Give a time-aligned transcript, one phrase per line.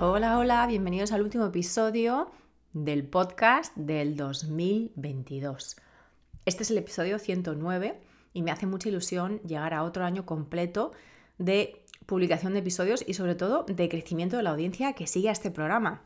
[0.00, 2.30] Hola, hola, bienvenidos al último episodio
[2.72, 5.76] del podcast del 2022.
[6.44, 7.98] Este es el episodio 109
[8.32, 10.92] y me hace mucha ilusión llegar a otro año completo
[11.38, 15.32] de publicación de episodios y sobre todo de crecimiento de la audiencia que sigue a
[15.32, 16.02] este programa.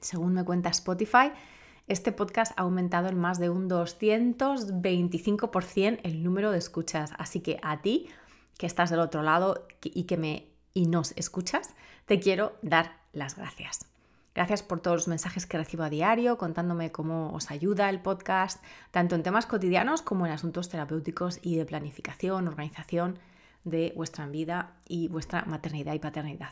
[0.00, 1.32] Según me cuenta Spotify,
[1.88, 7.10] este podcast ha aumentado en más de un 225% el número de escuchas.
[7.18, 8.08] Así que a ti,
[8.56, 11.74] que estás del otro lado y que me y nos escuchas,
[12.06, 13.86] te quiero dar las gracias.
[14.34, 18.62] Gracias por todos los mensajes que recibo a diario contándome cómo os ayuda el podcast,
[18.90, 23.18] tanto en temas cotidianos como en asuntos terapéuticos y de planificación, organización
[23.64, 26.50] de vuestra vida y vuestra maternidad y paternidad.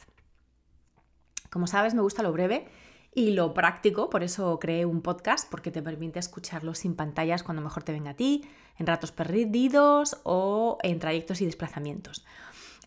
[1.51, 2.69] Como sabes, me gusta lo breve
[3.15, 7.63] y lo práctico, por eso creé un podcast, porque te permite escucharlo sin pantallas cuando
[7.63, 8.49] mejor te venga a ti,
[8.79, 12.25] en ratos perdidos o en trayectos y desplazamientos.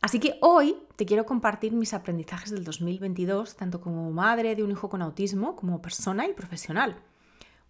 [0.04, 4.72] Así que hoy te quiero compartir mis aprendizajes del 2022, tanto como madre de un
[4.72, 6.98] hijo con autismo, como persona y profesional,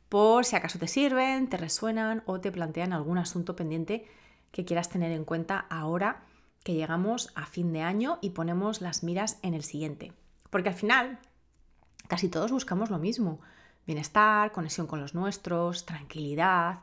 [0.09, 4.07] por si acaso te sirven, te resuenan o te plantean algún asunto pendiente
[4.51, 6.23] que quieras tener en cuenta ahora
[6.63, 10.11] que llegamos a fin de año y ponemos las miras en el siguiente.
[10.49, 11.19] Porque al final,
[12.07, 13.41] casi todos buscamos lo mismo,
[13.85, 16.79] bienestar, conexión con los nuestros, tranquilidad,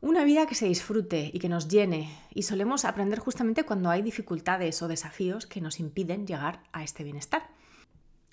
[0.00, 4.02] una vida que se disfrute y que nos llene, y solemos aprender justamente cuando hay
[4.02, 7.48] dificultades o desafíos que nos impiden llegar a este bienestar.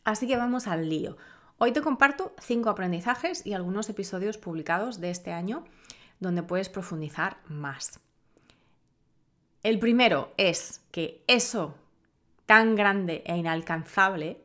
[0.04, 1.18] Así que vamos al lío.
[1.58, 5.64] Hoy te comparto cinco aprendizajes y algunos episodios publicados de este año
[6.20, 8.00] donde puedes profundizar más.
[9.64, 11.76] El primero es que eso
[12.46, 14.42] tan grande e inalcanzable,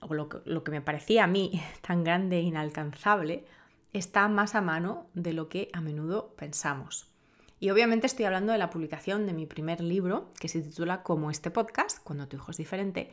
[0.00, 3.44] o lo que, lo que me parecía a mí tan grande e inalcanzable,
[3.92, 7.06] está más a mano de lo que a menudo pensamos.
[7.60, 11.30] Y obviamente estoy hablando de la publicación de mi primer libro, que se titula Como
[11.30, 13.10] este podcast, cuando tu hijo es diferente,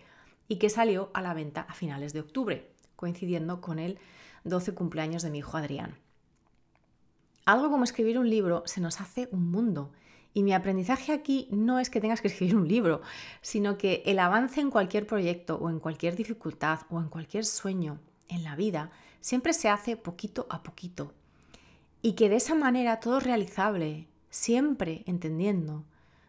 [0.47, 3.97] y que salió a la venta a finales de octubre, coincidiendo con el
[4.43, 5.97] 12 cumpleaños de mi hijo Adrián.
[7.45, 9.91] Algo como escribir un libro se nos hace un mundo.
[10.33, 13.01] Y mi aprendizaje aquí no es que tengas que escribir un libro,
[13.41, 17.99] sino que el avance en cualquier proyecto o en cualquier dificultad o en cualquier sueño
[18.27, 18.91] en la vida
[19.25, 21.11] siempre se hace poquito a poquito.
[22.03, 25.83] Y que de esa manera todo es realizable, siempre entendiendo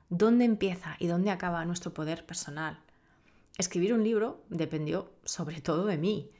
[0.09, 2.81] dónde empieza y dónde acaba nuestro poder personal.
[3.59, 6.31] Escribir un libro dependió sobre todo de mí.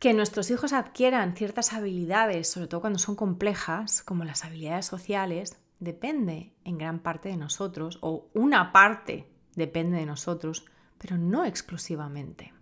[0.00, 5.58] Que nuestros hijos adquieran ciertas habilidades, sobre todo cuando son complejas, como las habilidades sociales,
[5.78, 10.64] depende en gran parte de nosotros, o una parte depende de nosotros,
[10.98, 12.55] pero no exclusivamente.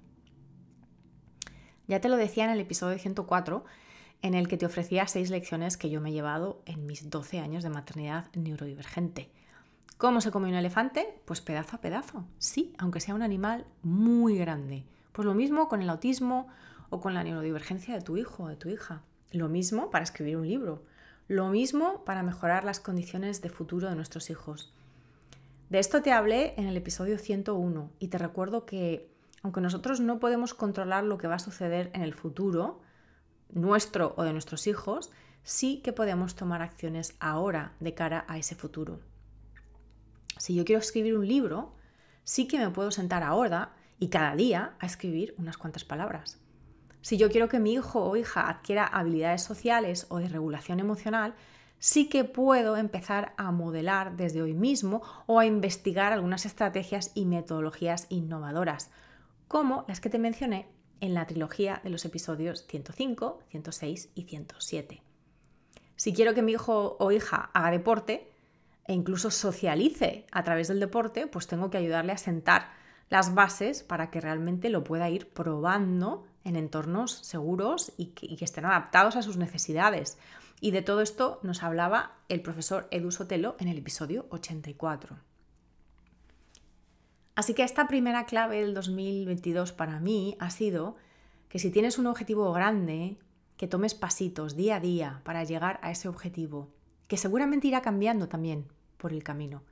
[1.86, 3.64] Ya te lo decía en el episodio 104,
[4.22, 7.40] en el que te ofrecía seis lecciones que yo me he llevado en mis 12
[7.40, 9.30] años de maternidad neurodivergente.
[9.98, 11.20] ¿Cómo se come un elefante?
[11.26, 14.84] Pues pedazo a pedazo, sí, aunque sea un animal muy grande.
[15.12, 16.48] Pues lo mismo con el autismo
[16.88, 19.02] o con la neurodivergencia de tu hijo o de tu hija.
[19.30, 20.82] Lo mismo para escribir un libro.
[21.28, 24.72] Lo mismo para mejorar las condiciones de futuro de nuestros hijos.
[25.68, 29.13] De esto te hablé en el episodio 101 y te recuerdo que
[29.44, 32.80] aunque nosotros no podemos controlar lo que va a suceder en el futuro,
[33.50, 35.12] nuestro o de nuestros hijos,
[35.42, 39.00] sí que podemos tomar acciones ahora de cara a ese futuro.
[40.38, 41.74] Si yo quiero escribir un libro,
[42.24, 46.40] sí que me puedo sentar ahora y cada día a escribir unas cuantas palabras.
[47.02, 51.34] Si yo quiero que mi hijo o hija adquiera habilidades sociales o de regulación emocional,
[51.78, 57.26] sí que puedo empezar a modelar desde hoy mismo o a investigar algunas estrategias y
[57.26, 58.90] metodologías innovadoras,
[59.54, 60.66] como las que te mencioné
[61.00, 65.00] en la trilogía de los episodios 105, 106 y 107.
[65.94, 68.32] Si quiero que mi hijo o hija haga deporte
[68.84, 72.72] e incluso socialice a través del deporte, pues tengo que ayudarle a sentar
[73.10, 78.64] las bases para que realmente lo pueda ir probando en entornos seguros y que, estén
[78.64, 80.18] adaptados a sus necesidades.
[80.60, 85.16] Y de todo esto nos hablaba el profesor Edu Sotelo en el episodio 84.
[87.34, 90.96] Así que esta primera clave del 2022 para mí ha sido
[91.48, 93.18] que si tienes un objetivo grande,
[93.56, 96.68] que tomes pasitos día a día para llegar a ese objetivo,
[97.08, 98.66] que seguramente irá cambiando también
[98.96, 99.62] por el camino.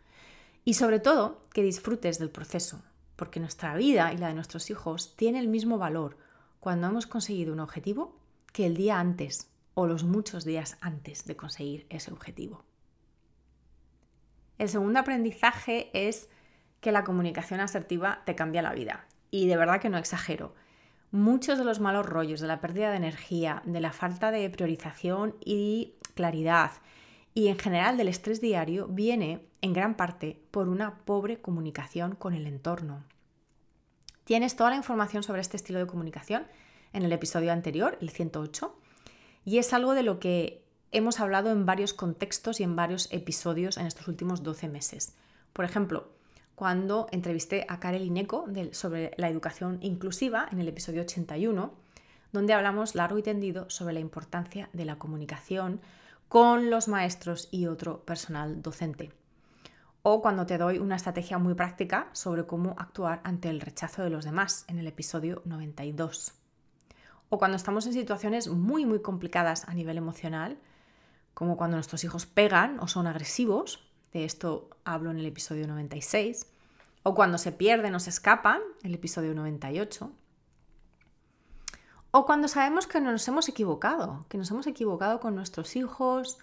[0.64, 2.82] Y sobre todo, que disfrutes del proceso,
[3.17, 6.17] porque nuestra vida y la de nuestros hijos tiene el mismo valor
[6.61, 8.17] cuando hemos conseguido un objetivo
[8.53, 12.65] que el día antes o los muchos días antes de conseguir ese objetivo.
[14.58, 16.29] El segundo aprendizaje es
[16.82, 19.06] que la comunicación asertiva te cambia la vida.
[19.31, 20.55] Y de verdad que no exagero.
[21.12, 25.37] Muchos de los malos rollos, de la pérdida de energía, de la falta de priorización
[25.44, 26.73] y claridad,
[27.34, 32.34] y en general del estrés diario, viene en gran parte por una pobre comunicación con
[32.34, 33.05] el entorno.
[34.25, 36.46] Tienes toda la información sobre este estilo de comunicación
[36.93, 38.76] en el episodio anterior, el 108,
[39.44, 43.76] y es algo de lo que hemos hablado en varios contextos y en varios episodios
[43.76, 45.14] en estos últimos 12 meses.
[45.52, 46.11] Por ejemplo,
[46.54, 51.72] cuando entrevisté a Karel Ineco sobre la educación inclusiva en el episodio 81,
[52.32, 55.81] donde hablamos largo y tendido sobre la importancia de la comunicación
[56.28, 59.12] con los maestros y otro personal docente.
[60.02, 64.10] O cuando te doy una estrategia muy práctica sobre cómo actuar ante el rechazo de
[64.10, 66.34] los demás en el episodio 92
[67.32, 70.58] o cuando estamos en situaciones muy, muy complicadas a nivel emocional,
[71.32, 76.47] como cuando nuestros hijos pegan o son agresivos, de esto hablo en el episodio 96,
[77.03, 80.12] o cuando se pierden o se escapan, el episodio 98,
[82.11, 86.38] o cuando sabemos que nos hemos equivocado, que nos hemos equivocado con nuestros hijos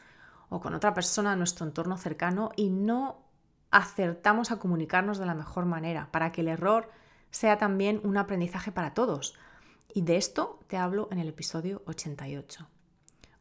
[0.50, 3.22] o con otra persona en nuestro entorno cercano y no
[3.70, 6.90] acertamos a comunicarnos de la mejor manera para que el error
[7.30, 9.36] sea también un aprendizaje para todos,
[9.94, 12.68] y de esto te hablo en el episodio 88.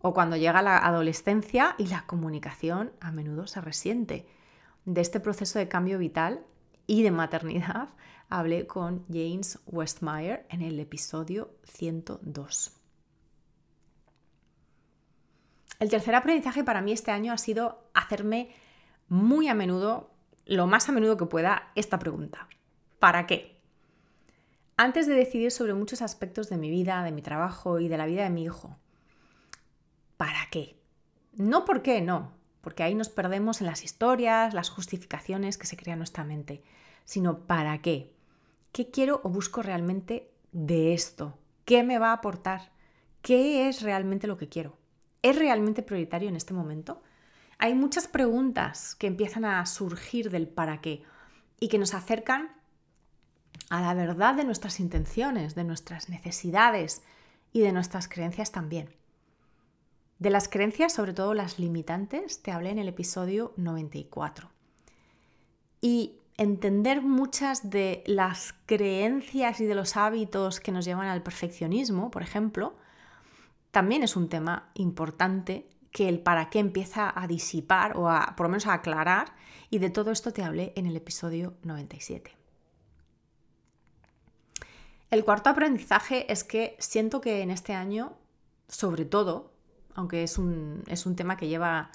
[0.01, 4.27] O cuando llega la adolescencia y la comunicación a menudo se resiente.
[4.85, 6.45] De este proceso de cambio vital
[6.87, 7.91] y de maternidad
[8.29, 12.75] hablé con James Westmeyer en el episodio 102.
[15.81, 18.51] El tercer aprendizaje para mí este año ha sido hacerme
[19.09, 20.11] muy a menudo,
[20.45, 22.49] lo más a menudo que pueda, esta pregunta.
[22.99, 23.59] ¿Para qué?
[24.79, 28.07] antes de decidir sobre muchos aspectos de mi vida, de mi trabajo y de la
[28.07, 28.79] vida de mi hijo.
[30.19, 30.77] ¿Para qué?
[31.33, 35.77] No por qué, no, porque ahí nos perdemos en las historias, las justificaciones que se
[35.77, 36.65] crean en nuestra mente,
[37.05, 38.13] sino para qué.
[38.73, 41.39] ¿Qué quiero o busco realmente de esto?
[41.65, 42.73] ¿Qué me va a aportar?
[43.23, 44.77] ¿Qué es realmente lo que quiero?
[45.23, 47.01] ¿Es realmente prioritario en este momento?
[47.59, 51.05] Hay muchas preguntas que empiezan a surgir del para qué
[51.61, 52.51] y que nos acercan
[53.71, 57.03] a la verdad de nuestras intenciones, de nuestras necesidades
[57.53, 58.99] y de nuestras creencias también.
[60.19, 64.51] De las creencias, sobre todo las limitantes, te hablé en el episodio 94.
[65.81, 72.11] Y entender muchas de las creencias y de los hábitos que nos llevan al perfeccionismo,
[72.11, 72.75] por ejemplo,
[73.71, 78.47] también es un tema importante que el para qué empieza a disipar o a, por
[78.47, 79.35] lo menos a aclarar,
[79.71, 82.33] y de todo esto te hablé en el episodio 97.
[85.11, 88.15] El cuarto aprendizaje es que siento que en este año,
[88.67, 89.53] sobre todo,
[89.99, 91.91] aunque es un, es un tema que lleva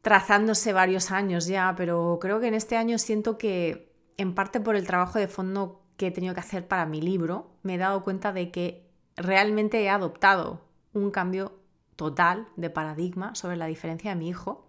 [0.00, 4.76] trazándose varios años ya, pero creo que en este año siento que, en parte por
[4.76, 8.04] el trabajo de fondo que he tenido que hacer para mi libro, me he dado
[8.04, 8.86] cuenta de que
[9.16, 10.60] realmente he adoptado
[10.92, 11.58] un cambio
[11.96, 14.68] total de paradigma sobre la diferencia de mi hijo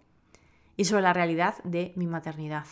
[0.76, 2.66] y sobre la realidad de mi maternidad.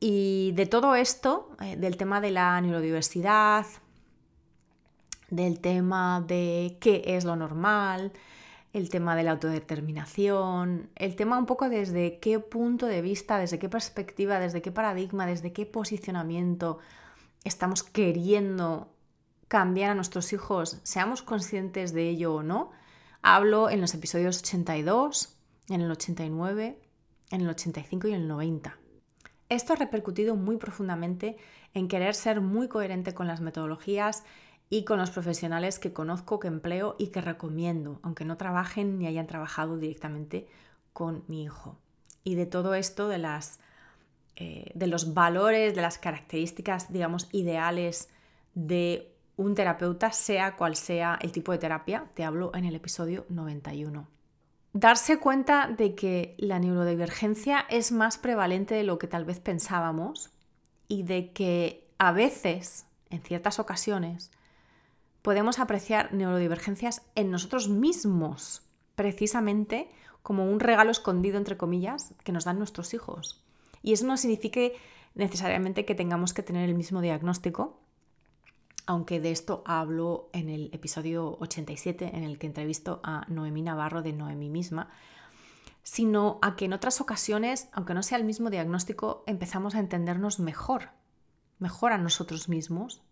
[0.00, 3.64] Y de todo esto, eh, del tema de la neurodiversidad,
[5.30, 8.12] del tema de qué es lo normal,
[8.72, 13.58] el tema de la autodeterminación, el tema un poco desde qué punto de vista, desde
[13.58, 16.78] qué perspectiva, desde qué paradigma, desde qué posicionamiento
[17.44, 18.88] estamos queriendo
[19.46, 22.72] cambiar a nuestros hijos, seamos conscientes de ello o no.
[23.22, 25.36] Hablo en los episodios 82,
[25.68, 26.78] en el 89,
[27.30, 28.76] en el 85 y en el 90.
[29.48, 31.36] Esto ha repercutido muy profundamente
[31.74, 34.24] en querer ser muy coherente con las metodologías
[34.74, 39.06] y con los profesionales que conozco, que empleo y que recomiendo, aunque no trabajen ni
[39.06, 40.48] hayan trabajado directamente
[40.92, 41.78] con mi hijo.
[42.24, 43.60] Y de todo esto, de, las,
[44.34, 48.08] eh, de los valores, de las características, digamos, ideales
[48.54, 53.26] de un terapeuta, sea cual sea el tipo de terapia, te hablo en el episodio
[53.28, 54.08] 91
[54.72, 60.32] darse cuenta de que la neurodivergencia es más prevalente de lo que tal vez pensábamos
[60.88, 64.32] y de que a veces, en ciertas ocasiones,
[65.24, 68.60] podemos apreciar neurodivergencias en nosotros mismos,
[68.94, 69.88] precisamente
[70.22, 73.42] como un regalo escondido, entre comillas, que nos dan nuestros hijos.
[73.82, 74.60] Y eso no significa
[75.14, 77.80] necesariamente que tengamos que tener el mismo diagnóstico,
[78.84, 84.02] aunque de esto hablo en el episodio 87 en el que entrevisto a Noemí Navarro
[84.02, 84.90] de Noemí misma.
[85.82, 90.38] sino a que en otras ocasiones, aunque no sea el mismo diagnóstico, empezamos a entendernos
[90.38, 90.90] mejor,
[91.58, 93.02] mejor a nosotros mismos,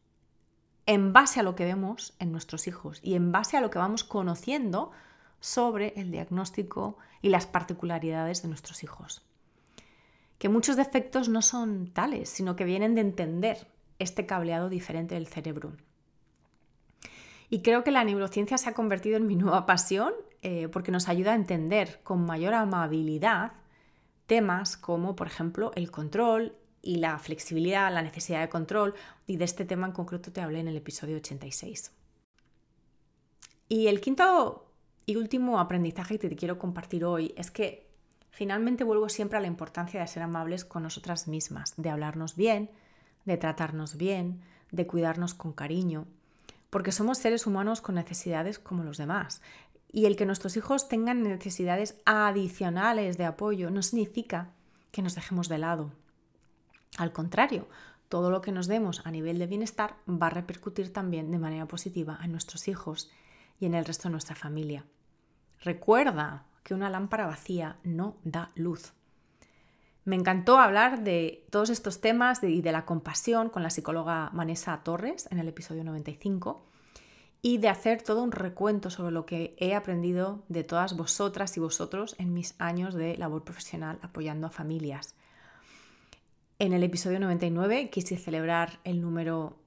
[0.86, 3.78] en base a lo que vemos en nuestros hijos y en base a lo que
[3.78, 4.90] vamos conociendo
[5.40, 9.22] sobre el diagnóstico y las particularidades de nuestros hijos.
[10.38, 15.28] Que muchos defectos no son tales, sino que vienen de entender este cableado diferente del
[15.28, 15.72] cerebro.
[17.48, 21.08] Y creo que la neurociencia se ha convertido en mi nueva pasión eh, porque nos
[21.08, 23.52] ayuda a entender con mayor amabilidad
[24.26, 28.94] temas como, por ejemplo, el control y la flexibilidad, la necesidad de control,
[29.26, 31.92] y de este tema en concreto te hablé en el episodio 86.
[33.68, 34.66] Y el quinto
[35.06, 37.88] y último aprendizaje que te quiero compartir hoy es que
[38.30, 42.70] finalmente vuelvo siempre a la importancia de ser amables con nosotras mismas, de hablarnos bien,
[43.24, 46.06] de tratarnos bien, de cuidarnos con cariño,
[46.70, 49.42] porque somos seres humanos con necesidades como los demás.
[49.92, 54.50] Y el que nuestros hijos tengan necesidades adicionales de apoyo no significa
[54.90, 55.92] que nos dejemos de lado.
[56.98, 57.68] Al contrario,
[58.08, 61.66] todo lo que nos demos a nivel de bienestar va a repercutir también de manera
[61.66, 63.10] positiva en nuestros hijos
[63.58, 64.84] y en el resto de nuestra familia.
[65.60, 68.92] Recuerda que una lámpara vacía no da luz.
[70.04, 74.82] Me encantó hablar de todos estos temas y de la compasión con la psicóloga Vanessa
[74.82, 76.66] Torres en el episodio 95
[77.40, 81.60] y de hacer todo un recuento sobre lo que he aprendido de todas vosotras y
[81.60, 85.14] vosotros en mis años de labor profesional apoyando a familias.
[86.58, 89.58] En el episodio 99 quise celebrar el número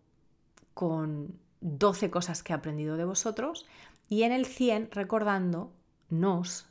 [0.74, 3.66] con 12 cosas que he aprendido de vosotros
[4.08, 6.68] y en el 100 recordándonos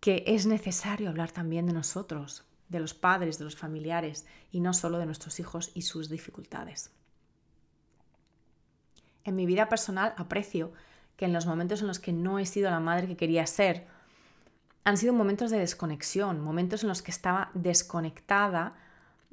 [0.00, 4.72] que es necesario hablar también de nosotros, de los padres, de los familiares y no
[4.72, 6.90] solo de nuestros hijos y sus dificultades.
[9.24, 10.72] En mi vida personal aprecio
[11.16, 13.86] que en los momentos en los que no he sido la madre que quería ser,
[14.84, 18.76] han sido momentos de desconexión, momentos en los que estaba desconectada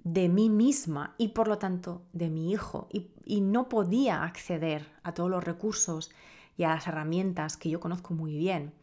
[0.03, 3.09] de mí misma y por lo tanto de mi hijo y,
[3.41, 6.11] no podía acceder a todos los recursos
[6.57, 8.73] y a las herramientas que yo conozco muy bien.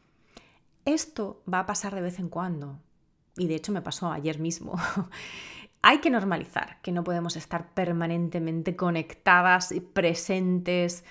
[0.87, 2.79] Esto va a pasar de vez en cuando,
[3.37, 4.77] y de hecho me pasó ayer mismo,
[5.83, 11.05] hay que normalizar que no podemos estar permanentemente conectadas y presentes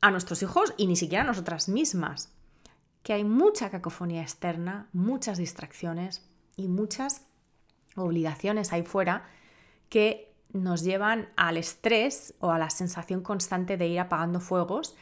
[0.00, 2.32] a nuestros hijos y ni siquiera a nosotras mismas.
[3.02, 6.26] Que hay mucha cacofonía externa, muchas distracciones
[6.56, 7.26] y muchas
[7.94, 9.28] obligaciones ahí fuera
[9.90, 14.96] que nos llevan al estrés o a la sensación constante de ir apagando fuegos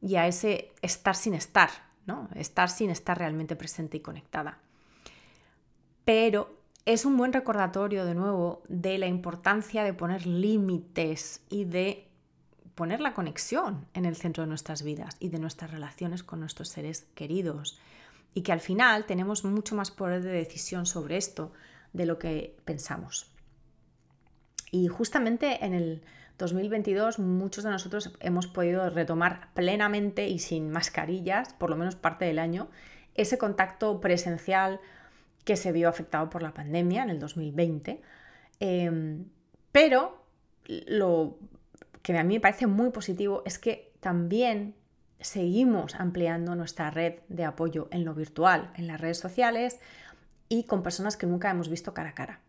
[0.00, 1.70] y a ese estar sin estar,
[2.06, 2.28] ¿no?
[2.36, 4.60] Estar sin estar realmente presente y conectada
[6.04, 12.08] pero es un buen recordatorio de nuevo de la importancia de poner límites y de
[12.74, 16.68] poner la conexión en el centro de nuestras vidas y de nuestras relaciones con nuestros
[16.68, 17.78] seres queridos.
[18.34, 21.52] Y que al final tenemos mucho más poder de decisión sobre esto
[21.92, 23.30] de lo que pensamos.
[24.74, 26.02] Y justamente en el
[26.36, 32.24] 2022 muchos de nosotros hemos podido retomar plenamente y sin mascarillas, por lo menos parte
[32.24, 32.66] del año,
[33.14, 34.80] ese contacto presencial
[35.44, 38.00] que se vio afectado por la pandemia en el 2020.
[38.58, 39.26] Em,
[39.70, 40.24] pero
[40.66, 41.38] lo
[42.02, 44.74] que a mí me parece muy positivo es que también
[45.20, 49.78] seguimos ampliando nuestra red de apoyo en lo virtual, en las redes sociales
[50.48, 52.43] y con personas que nunca hemos visto cara a cara.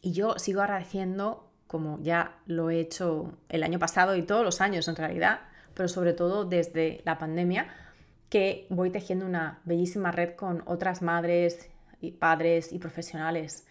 [0.00, 4.60] Y yo sigo agradeciendo, como ya lo he hecho el año pasado y todos los
[4.60, 5.40] años en realidad,
[5.74, 7.68] pero sobre todo desde la pandemia,
[8.28, 11.68] que voy tejiendo una bellísima red con otras madres
[12.00, 13.66] y padres y profesionales.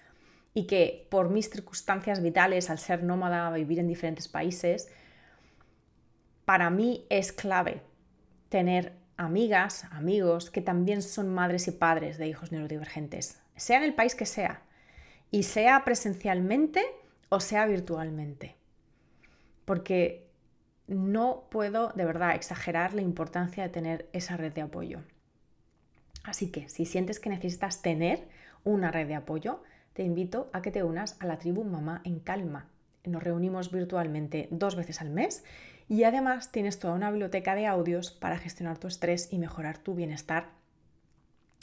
[0.53, 4.89] Y que por mis circunstancias vitales, al ser nómada, vivir en diferentes países,
[6.45, 7.81] para mí es clave
[8.49, 13.93] tener amigas, amigos que también son madres y padres de hijos neurodivergentes, sea en el
[13.93, 14.63] país que sea,
[15.31, 16.83] y sea presencialmente
[17.29, 18.55] o sea virtualmente.
[19.65, 20.27] Porque
[20.87, 25.01] no puedo de verdad exagerar la importancia de tener esa red de apoyo.
[26.23, 28.27] Así que si sientes que necesitas tener
[28.63, 32.19] una red de apoyo, te invito a que te unas a la tribu Mamá en
[32.19, 32.67] Calma.
[33.05, 35.43] Nos reunimos virtualmente dos veces al mes
[35.87, 39.95] y además tienes toda una biblioteca de audios para gestionar tu estrés y mejorar tu
[39.95, 40.58] bienestar.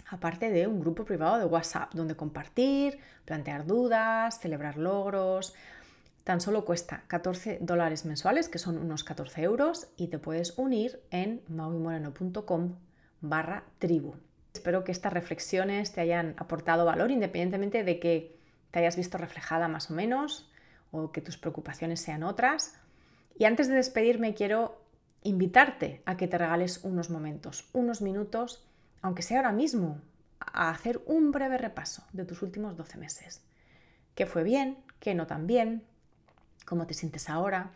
[0.09, 5.55] Aparte de un grupo privado de WhatsApp donde compartir, plantear dudas, celebrar logros,
[6.27, 11.01] Tan solo cuesta 14 dólares mensuales, que son unos 14 euros, y te puedes unir
[11.13, 12.75] en maumoreno.com
[13.21, 14.17] barra tribu.
[14.53, 18.37] Espero que estas reflexiones te hayan aportado valor, independientemente de que
[18.73, 20.51] te hayas visto reflejada más o menos
[20.91, 22.75] o que tus preocupaciones sean otras.
[23.39, 24.83] Y antes de despedirme, quiero
[25.23, 28.67] invitarte a que te regales unos momentos, unos minutos,
[29.03, 30.01] aunque sea ahora mismo,
[30.41, 33.43] a hacer un breve repaso de tus últimos 12 meses.
[34.15, 34.79] ¿Qué fue bien?
[35.01, 35.85] ¿Qué no tan bien?
[36.65, 37.73] ¿Cómo te sientes ahora?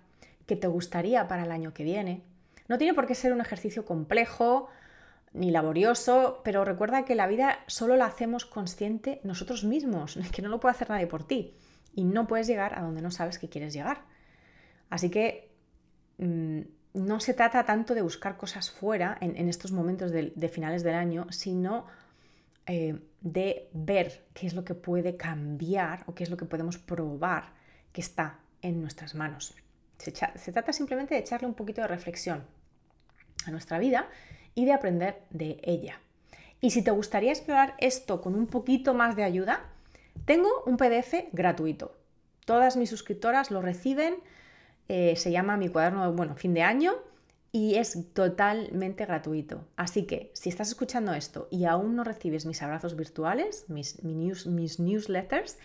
[0.47, 2.23] ¿Qué te gustaría para el año que viene?
[2.69, 4.69] No tiene por qué ser un ejercicio complejo
[5.33, 10.49] ni laborioso, pero recuerda que la vida solo la hacemos consciente nosotros mismos, que no
[10.49, 11.55] lo puede hacer nadie por ti
[11.95, 14.03] y no puedes llegar a donde no sabes que quieres llegar.
[14.89, 15.51] Así que
[16.19, 16.61] mm,
[16.95, 21.27] no se trata tanto de buscar cosas fuera en, estos momentos de, finales del año,
[21.31, 21.87] sino
[22.67, 26.79] eh, de ver qué es lo que puede cambiar o qué es lo que podemos
[26.79, 27.53] probar
[27.93, 29.55] que está en nuestras manos.
[29.99, 32.45] Se, se trata simplemente de echarle un poquito de reflexión
[33.47, 34.09] a nuestra vida
[34.55, 36.01] y de aprender de ella.
[36.61, 39.71] Y si te gustaría explorar esto con un poquito más de ayuda,
[40.25, 41.97] tengo un PDF gratuito.
[42.45, 44.17] Todas mis suscriptoras lo reciben,
[44.93, 46.95] eh, se llama mi cuaderno de bueno, fin de año
[47.53, 49.65] y es totalmente gratuito.
[49.77, 54.81] Así que si estás escuchando esto y aún no recibes mis abrazos virtuales, mis, mis,
[54.81, 55.59] newsletters,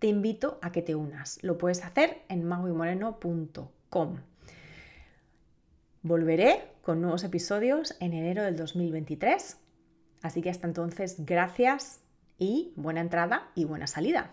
[0.00, 1.38] te invito a que te unas.
[1.44, 4.16] Lo puedes hacer en maguimoreno.com.
[6.02, 9.58] Volveré con nuevos episodios en enero del 2023.
[10.22, 12.00] Así que hasta entonces, gracias
[12.36, 14.32] y buena entrada y buena salida.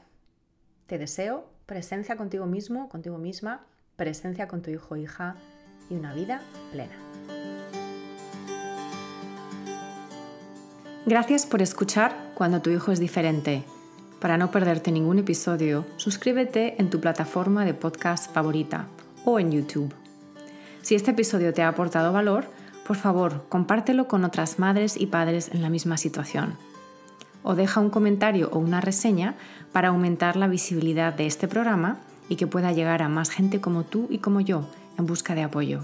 [0.87, 3.67] Te deseo presencia contigo mismo, contigo misma,
[3.99, 5.35] presencia con tu hijo o hija
[5.89, 6.41] y una vida
[6.71, 6.95] plena.
[11.05, 13.63] Gracias por escuchar cuando tu hijo es diferente.
[14.19, 18.87] Para no perderte ningún episodio, suscríbete en tu plataforma de podcast favorita
[19.25, 19.93] o en YouTube.
[20.81, 22.45] Si este episodio te ha aportado valor,
[22.87, 26.57] por favor, compártelo con otras madres y padres en la misma situación
[27.43, 29.35] o deja un comentario o una reseña
[29.71, 33.83] para aumentar la visibilidad de este programa y que pueda llegar a más gente como
[33.83, 35.81] tú y como yo en busca de apoyo.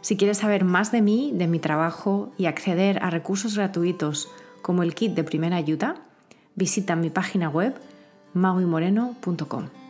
[0.00, 4.28] Si quieres saber más de mí, de mi trabajo y acceder a recursos gratuitos
[4.60, 5.96] como el kit de primera ayuda,
[6.56, 7.74] visita mi página web
[8.34, 9.83] mauimoreno.com.